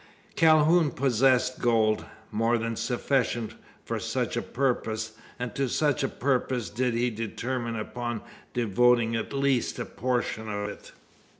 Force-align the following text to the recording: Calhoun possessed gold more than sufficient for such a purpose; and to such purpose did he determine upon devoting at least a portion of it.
Calhoun 0.35 0.89
possessed 0.89 1.59
gold 1.59 2.05
more 2.31 2.57
than 2.57 2.75
sufficient 2.75 3.53
for 3.85 3.99
such 3.99 4.35
a 4.35 4.41
purpose; 4.41 5.11
and 5.37 5.53
to 5.53 5.69
such 5.69 6.03
purpose 6.19 6.71
did 6.71 6.95
he 6.95 7.11
determine 7.11 7.75
upon 7.75 8.21
devoting 8.51 9.15
at 9.15 9.31
least 9.31 9.77
a 9.77 9.85
portion 9.85 10.49
of 10.49 10.67
it. 10.69 10.91